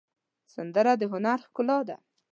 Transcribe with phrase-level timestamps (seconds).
[0.53, 1.97] سندره د هنر ښکلا ده